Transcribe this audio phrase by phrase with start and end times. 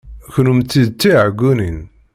[0.33, 1.79] Kennemti d tiɛeggunin.